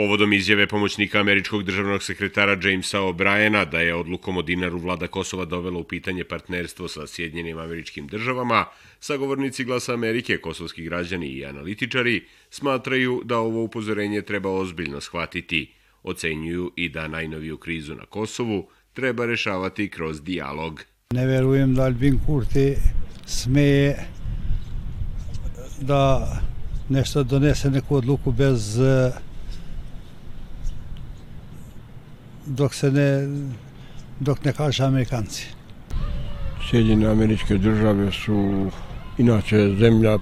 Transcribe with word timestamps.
Povodom 0.00 0.32
izjave 0.32 0.66
pomoćnika 0.66 1.20
američkog 1.20 1.62
državnog 1.62 2.02
sekretara 2.02 2.56
Jamesa 2.62 3.00
O'Briena 3.00 3.64
da 3.64 3.80
je 3.80 3.94
odlukom 3.94 4.36
o 4.36 4.42
dinaru 4.42 4.78
vlada 4.78 5.06
Kosova 5.06 5.44
dovela 5.44 5.78
u 5.78 5.84
pitanje 5.84 6.24
partnerstvo 6.24 6.88
sa 6.88 7.06
Sjedinjenim 7.06 7.58
američkim 7.58 8.06
državama, 8.06 8.64
sagovornici 9.00 9.64
glasa 9.64 9.94
Amerike, 9.94 10.38
kosovski 10.38 10.84
građani 10.84 11.26
i 11.26 11.44
analitičari 11.44 12.24
smatraju 12.50 13.22
da 13.24 13.38
ovo 13.38 13.62
upozorenje 13.62 14.22
treba 14.22 14.50
ozbiljno 14.50 15.00
shvatiti. 15.00 15.72
Ocenjuju 16.02 16.72
i 16.76 16.88
da 16.88 17.08
najnoviju 17.08 17.56
krizu 17.56 17.94
na 17.94 18.06
Kosovu 18.06 18.68
treba 18.92 19.26
rešavati 19.26 19.88
kroz 19.88 20.22
dijalog. 20.22 20.82
Ne 21.14 21.26
verujem 21.26 21.74
da 21.74 21.82
Albin 21.82 22.20
Kurti 22.26 22.74
smeje 23.26 23.96
da 25.80 26.32
nešto 26.88 27.22
donese 27.22 27.70
neku 27.70 27.96
odluku 27.96 28.32
bez 28.32 28.78
dok 32.46 32.74
se 32.74 32.90
ne 32.90 33.28
dok 34.20 34.44
ne 34.44 34.52
kaže 34.52 34.84
Amerikanci. 34.84 35.46
Sjedinjene 36.70 37.10
američke 37.10 37.58
države 37.58 38.12
su 38.12 38.70
inače 39.18 39.74
zemlja 39.78 40.14
e, 40.14 40.18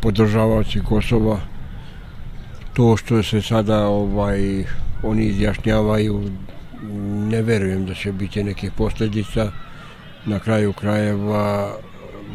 podržavaoci 0.00 0.80
Kosova. 0.80 1.40
To 2.72 2.96
što 2.96 3.22
se 3.22 3.42
sada 3.42 3.86
ovaj 3.86 4.64
oni 5.02 5.24
izjašnjavaju 5.24 6.30
ne 7.30 7.42
verujem 7.42 7.86
da 7.86 7.94
će 7.94 8.12
biti 8.12 8.44
nekih 8.44 8.72
posljedica. 8.72 9.52
Na 10.26 10.38
kraju 10.38 10.72
krajeva 10.72 11.76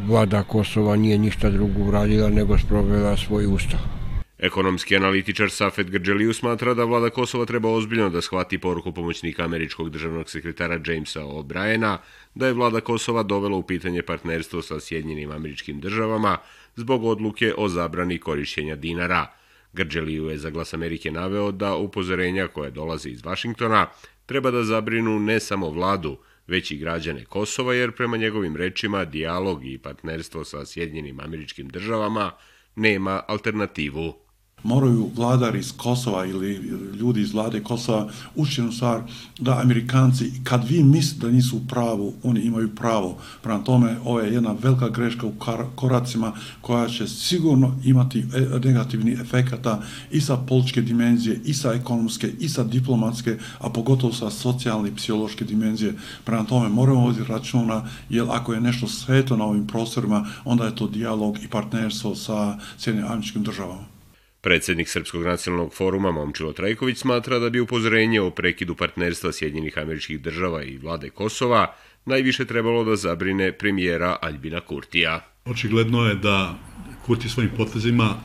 vlada 0.08 0.44
Kosova 0.44 0.96
nije 0.96 1.18
ništa 1.18 1.50
drugo 1.50 1.84
uradila 1.84 2.30
nego 2.30 2.58
sprovela 2.58 3.18
svoj 3.18 3.46
ustav. 3.46 3.99
Ekonomski 4.40 4.96
analitičar 4.96 5.50
Safet 5.50 5.90
Grđeliju 5.90 6.34
smatra 6.34 6.74
da 6.74 6.84
vlada 6.84 7.10
Kosova 7.10 7.46
treba 7.46 7.70
ozbiljno 7.70 8.10
da 8.10 8.22
shvati 8.22 8.58
poruku 8.58 8.92
pomoćnika 8.94 9.44
američkog 9.44 9.90
državnog 9.90 10.30
sekretara 10.30 10.80
Jamesa 10.86 11.22
O'Briena 11.22 11.98
da 12.36 12.48
je 12.48 12.54
vlada 12.54 12.82
Kosova 12.82 13.24
dovela 13.24 13.58
u 13.58 13.64
pitanje 13.64 14.02
partnerstvo 14.02 14.62
sa 14.62 14.80
Sjedinjenim 14.80 15.32
američkim 15.32 15.80
državama 15.80 16.38
zbog 16.76 17.04
odluke 17.04 17.54
o 17.58 17.68
zabrani 17.68 18.18
korišćenja 18.18 18.76
dinara. 18.76 19.28
Grđeliju 19.74 20.30
je 20.30 20.38
za 20.38 20.50
glas 20.50 20.74
Amerike 20.74 21.12
naveo 21.12 21.52
da 21.52 21.76
upozorenja 21.76 22.48
koje 22.48 22.72
dolaze 22.72 23.10
iz 23.10 23.26
Vašingtona 23.26 23.88
treba 24.26 24.52
da 24.52 24.64
zabrinu 24.64 25.20
ne 25.20 25.40
samo 25.40 25.70
vladu, 25.70 26.18
već 26.48 26.72
i 26.72 26.78
građane 26.78 27.26
Kosova, 27.26 27.74
jer 27.74 27.92
prema 27.92 28.18
njegovim 28.18 28.56
rečima 28.56 29.06
dijalog 29.06 29.66
i 29.66 29.78
partnerstvo 29.78 30.44
sa 30.44 30.66
Sjedinjenim 30.66 31.20
američkim 31.20 31.68
državama 31.70 32.32
nema 32.76 33.22
alternativu 33.28 34.29
moraju 34.64 35.10
vladari 35.16 35.60
iz 35.60 35.74
Kosova 35.78 36.26
ili 36.26 36.54
ljudi 37.00 37.22
iz 37.22 37.34
vlade 37.34 37.64
Kosova 37.64 38.10
učinu 38.36 38.72
stvar 38.72 39.02
da 39.40 39.60
Amerikanci, 39.60 40.32
kad 40.44 40.70
vi 40.70 40.84
mislite 40.84 41.26
da 41.26 41.32
nisu 41.32 41.58
u 41.58 41.68
pravu, 41.68 42.14
oni 42.24 42.42
imaju 42.42 42.76
pravo. 42.76 43.18
Prema 43.42 43.64
tome, 43.64 43.98
ovo 44.06 44.20
je 44.20 44.34
jedna 44.34 44.56
velika 44.62 44.90
greška 44.90 45.28
u 45.28 45.34
koracima 45.76 46.34
koja 46.62 46.88
će 46.88 47.08
sigurno 47.08 47.76
imati 47.84 48.20
e, 48.20 48.60
negativni 48.64 49.12
efekata 49.12 49.82
i 50.12 50.22
sa 50.22 50.38
političke 50.38 50.82
dimenzije, 50.82 51.42
i 51.46 51.54
sa 51.54 51.74
ekonomske, 51.74 52.32
i 52.40 52.50
sa 52.50 52.64
diplomatske, 52.64 53.38
a 53.60 53.70
pogotovo 53.70 54.14
sa 54.14 54.30
socijalne 54.30 54.90
i 54.90 54.96
psihološke 54.96 55.46
dimenzije. 55.46 55.94
Prema 56.24 56.44
tome, 56.44 56.70
moramo 56.70 57.06
ovdje 57.06 57.26
računa, 57.28 57.86
jer 58.10 58.26
ako 58.30 58.54
je 58.54 58.62
nešto 58.62 58.88
sveto 58.88 59.38
na 59.38 59.46
ovim 59.46 59.68
prostorima, 59.68 60.26
onda 60.46 60.66
je 60.66 60.76
to 60.76 60.88
dijalog 60.88 61.38
i 61.44 61.48
partnerstvo 61.48 62.16
sa 62.16 62.58
Sjedinim 62.78 63.12
američkim 63.12 63.44
državama. 63.44 63.99
Predsjednik 64.42 64.90
Srpskog 64.90 65.24
nacionalnog 65.24 65.74
foruma 65.74 66.12
Momčilo 66.12 66.54
Trajković 66.54 66.98
smatra 66.98 67.40
da 67.40 67.50
bi 67.50 67.60
upozorenje 67.60 68.22
o 68.22 68.30
prekidu 68.30 68.76
partnerstva 68.76 69.32
Sjedinjenih 69.32 69.78
američkih 69.78 70.22
država 70.22 70.64
i 70.64 70.78
vlade 70.78 71.10
Kosova 71.10 71.76
najviše 72.06 72.46
trebalo 72.46 72.84
da 72.84 72.96
zabrine 72.96 73.52
premijera 73.52 74.18
Aljbina 74.22 74.60
Kurtija. 74.60 75.26
Očigledno 75.46 76.06
je 76.06 76.16
da 76.16 76.60
Kurti 77.06 77.30
svojim 77.30 77.52
potezima 77.58 78.16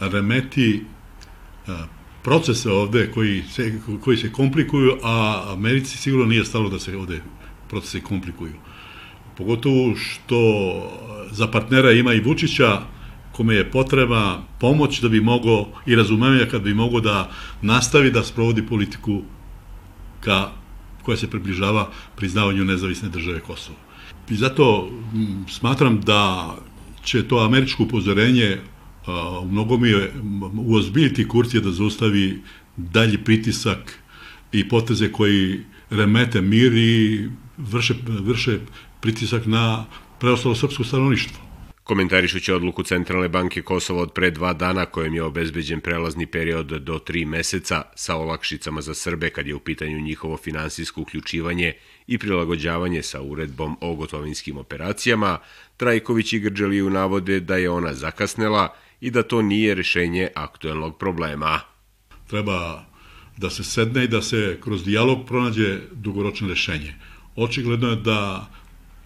remeti 0.00 0.80
e, 1.68 1.70
procese 2.22 2.70
ovde 2.70 3.10
koji 3.14 3.42
se, 3.52 3.72
koji 4.00 4.16
se 4.16 4.32
komplikuju, 4.32 4.98
a 5.02 5.44
Americi 5.52 5.98
sigurno 5.98 6.26
nije 6.26 6.44
stalo 6.44 6.68
da 6.68 6.78
se 6.78 6.96
ovde 6.96 7.20
procese 7.68 8.00
komplikuju. 8.00 8.52
Pogotovo 9.36 9.96
što 9.96 10.40
za 11.30 11.46
partnera 11.46 11.92
ima 11.92 12.12
i 12.12 12.20
Vučića, 12.20 12.80
kome 13.36 13.54
je 13.54 13.70
potreba 13.70 14.42
pomoć 14.60 15.00
da 15.00 15.08
bi 15.08 15.20
mogo 15.20 15.66
i 15.86 15.94
razumevanja 15.94 16.46
kad 16.50 16.62
bi 16.62 16.74
mogo 16.74 17.00
da 17.00 17.30
nastavi 17.62 18.10
da 18.10 18.24
sprovodi 18.24 18.66
politiku 18.66 19.22
ka, 20.20 20.50
koja 21.02 21.16
se 21.16 21.30
približava 21.30 21.90
priznavanju 22.16 22.64
nezavisne 22.64 23.08
države 23.08 23.40
Kosova. 23.40 23.78
I 24.30 24.34
zato 24.34 24.90
smatram 25.48 26.00
da 26.00 26.54
će 27.04 27.28
to 27.28 27.38
američko 27.38 27.82
upozorenje 27.82 28.58
u 29.42 29.48
mnogom 29.48 29.84
je 29.84 30.12
uozbiljiti 30.66 31.28
Kurcija 31.28 31.60
da 31.60 31.70
zaustavi 31.70 32.42
dalji 32.76 33.18
pritisak 33.18 33.98
i 34.52 34.68
poteze 34.68 35.12
koji 35.12 35.60
remete 35.90 36.40
mir 36.40 36.72
i 36.72 37.28
vrše, 37.58 37.94
vrše 38.06 38.58
pritisak 39.00 39.46
na 39.46 39.84
preostalo 40.20 40.54
srpsko 40.54 40.84
stanovništvo. 40.84 41.45
Komentarišući 41.86 42.52
odluku 42.52 42.82
Centralne 42.82 43.28
banke 43.28 43.62
Kosova 43.62 44.02
od 44.02 44.12
pre 44.12 44.30
dva 44.30 44.52
dana 44.52 44.86
kojem 44.86 45.14
je 45.14 45.22
obezbeđen 45.22 45.80
prelazni 45.80 46.26
period 46.26 46.66
do 46.66 46.98
tri 46.98 47.24
meseca 47.24 47.82
sa 47.94 48.16
olakšicama 48.16 48.80
za 48.80 48.94
Srbe 48.94 49.30
kad 49.30 49.46
je 49.46 49.54
u 49.54 49.58
pitanju 49.58 50.00
njihovo 50.00 50.36
finansijsko 50.36 51.00
uključivanje 51.00 51.72
i 52.06 52.18
prilagođavanje 52.18 53.02
sa 53.02 53.22
uredbom 53.22 53.76
o 53.80 53.94
gotovinskim 53.94 54.58
operacijama, 54.58 55.38
Trajković 55.76 56.32
i 56.32 56.38
Grđeliju 56.38 56.90
navode 56.90 57.40
da 57.40 57.56
je 57.56 57.70
ona 57.70 57.94
zakasnela 57.94 58.74
i 59.00 59.10
da 59.10 59.22
to 59.22 59.42
nije 59.42 59.74
rešenje 59.74 60.28
aktuelnog 60.34 60.98
problema. 60.98 61.60
Treba 62.26 62.84
da 63.36 63.50
se 63.50 63.64
sedne 63.64 64.04
i 64.04 64.08
da 64.08 64.22
se 64.22 64.58
kroz 64.62 64.84
dijalog 64.84 65.26
pronađe 65.26 65.78
dugoročno 65.92 66.48
rešenje. 66.48 66.94
Očigledno 67.36 67.88
je 67.88 67.96
da 67.96 68.50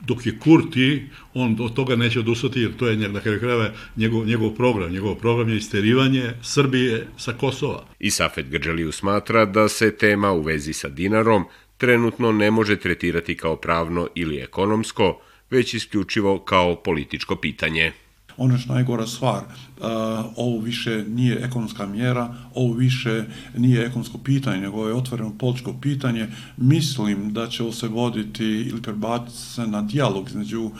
dok 0.00 0.26
je 0.26 0.38
Kurti, 0.38 1.06
on 1.34 1.56
od 1.60 1.74
toga 1.74 1.96
neće 1.96 2.18
odustati, 2.18 2.60
jer 2.60 2.76
to 2.76 2.88
je 2.88 2.96
na 2.96 3.20
kraju 3.20 3.40
krajeva 3.40 3.70
njegov, 3.96 4.26
njegov 4.26 4.50
program. 4.50 4.92
Njegov 4.92 5.14
program 5.14 5.48
je 5.48 5.56
isterivanje 5.56 6.30
Srbije 6.42 7.06
sa 7.16 7.32
Kosova. 7.32 7.84
I 7.98 8.10
Safet 8.10 8.48
Grđaliju 8.48 8.92
smatra 8.92 9.44
da 9.44 9.68
se 9.68 9.96
tema 9.96 10.32
u 10.32 10.42
vezi 10.42 10.72
sa 10.72 10.88
dinarom 10.88 11.44
trenutno 11.78 12.32
ne 12.32 12.50
može 12.50 12.76
tretirati 12.76 13.36
kao 13.36 13.56
pravno 13.56 14.08
ili 14.14 14.40
ekonomsko, 14.40 15.20
već 15.50 15.74
isključivo 15.74 16.38
kao 16.38 16.76
političko 16.76 17.36
pitanje. 17.36 17.92
Ono 18.36 18.58
što 18.58 18.74
najgora 18.74 19.06
stvar, 19.06 19.42
Eh, 19.82 20.22
ovo 20.36 20.60
više 20.60 21.04
nije 21.08 21.44
ekonomska 21.44 21.86
mjera, 21.86 22.34
ovo 22.54 22.74
više 22.74 23.24
nije 23.56 23.86
ekonomsko 23.86 24.18
pitanje, 24.18 24.60
nego 24.60 24.88
je 24.88 24.94
otvoreno 24.94 25.32
političko 25.38 25.72
pitanje. 25.80 26.28
Mislim 26.56 27.32
da 27.32 27.48
će 27.48 27.62
ovo 27.62 27.72
se 27.72 27.88
voditi 27.88 28.44
ili 28.44 28.82
prebaciti 28.82 29.38
se 29.38 29.66
na 29.66 29.82
dijalog 29.82 30.28
između 30.28 30.62
uh, 30.62 30.72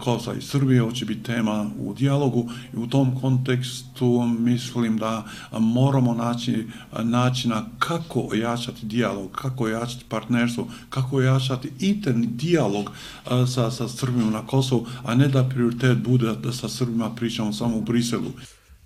Kosova 0.00 0.36
i 0.36 0.42
Srbije, 0.42 0.82
ovo 0.82 0.92
će 0.92 1.04
biti 1.04 1.22
tema 1.22 1.70
u 1.78 1.94
dijalogu 1.94 2.50
i 2.74 2.76
u 2.76 2.86
tom 2.86 3.20
kontekstu 3.20 4.22
mislim 4.38 4.98
da 4.98 5.24
moramo 5.52 6.14
naći 6.14 6.52
eh, 6.52 7.04
načina 7.04 7.64
kako 7.78 8.20
ojačati 8.30 8.86
dijalog, 8.86 9.30
kako 9.30 9.64
ojačati 9.64 10.04
partnerstvo, 10.08 10.68
kako 10.90 11.16
ojačati 11.16 11.70
interni 11.80 12.26
dijalog 12.26 12.90
uh, 12.90 13.48
sa, 13.48 13.70
sa 13.70 13.88
Srbijom 13.88 14.32
na 14.32 14.46
Kosovu, 14.46 14.86
a 15.04 15.14
ne 15.14 15.28
da 15.28 15.48
prioritet 15.48 15.98
bude 15.98 16.34
da 16.42 16.52
sa 16.52 16.68
Srbima 16.68 17.10
pričamo 17.14 17.52
samo 17.52 17.76
u 17.76 17.82
Briselu. 17.82 18.32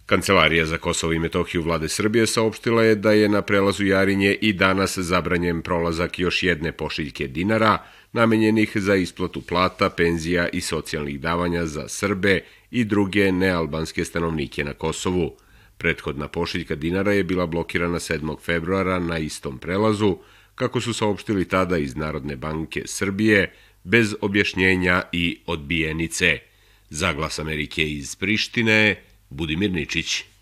Kancelarija 0.07 0.67
za 0.67 0.79
Kosovo 0.79 1.13
i 1.13 1.19
Metohiju 1.19 1.63
vlade 1.63 1.89
Srbije 1.89 2.27
saopštila 2.27 2.83
je 2.83 2.95
da 2.95 3.13
je 3.13 3.29
na 3.29 3.43
prelazu 3.43 3.85
Jarinje 3.85 4.35
i 4.35 4.53
danas 4.53 4.99
zabranjen 4.99 5.63
prolazak 5.63 6.19
još 6.19 6.43
jedne 6.43 6.73
pošiljke 6.73 7.29
dinara, 7.29 7.79
namenjenih 8.13 8.73
za 8.75 8.95
isplatu 8.95 9.41
plata, 9.41 9.91
penzija 9.91 10.49
i 10.49 10.61
socijalnih 10.61 11.21
davanja 11.21 11.67
za 11.67 11.89
Srbe 11.89 12.41
i 12.71 12.85
druge 12.85 13.33
nealbanske 13.33 14.05
stanovnike 14.05 14.65
na 14.65 14.73
Kosovu. 14.73 15.37
Prethodna 15.79 16.29
pošiljka 16.29 16.75
dinara 16.75 17.13
je 17.13 17.25
bila 17.25 17.47
blokirana 17.47 17.99
7. 17.99 18.37
februara 18.41 18.99
na 18.99 19.19
istom 19.19 19.59
prelazu, 19.59 20.19
kako 20.55 20.81
su 20.81 20.95
saopštili 20.95 21.45
tada 21.45 21.79
iz 21.79 21.97
Narodne 21.97 22.37
banke 22.37 22.83
Srbije, 22.87 23.53
bez 23.85 24.15
objašnjenja 24.21 25.03
i 25.13 25.39
odbijenice. 25.47 26.39
Zaglas 26.91 27.39
Amerike 27.39 27.91
iz 27.91 28.17
Prištine, 28.17 28.97
Budimir 29.31 29.73
Ničić. 29.73 30.36